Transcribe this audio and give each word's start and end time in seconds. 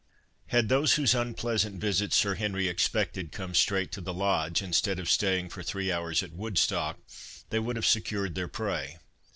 Had 0.47 0.67
those 0.67 0.95
whose 0.95 1.13
unpleasant 1.13 1.79
visit 1.79 2.11
Sir 2.11 2.33
Henry 2.33 2.67
expected 2.67 3.31
come 3.31 3.53
straight 3.53 3.91
to 3.91 4.01
the 4.01 4.15
Lodge, 4.15 4.63
instead 4.63 4.97
of 4.97 5.07
staying 5.07 5.49
for 5.49 5.61
three 5.61 5.91
hours 5.91 6.23
at 6.23 6.33
Woodstock, 6.33 6.97
they 7.51 7.59
would 7.59 7.75
have 7.75 7.85
secured 7.85 8.33
their 8.33 8.47
prey. 8.47 8.97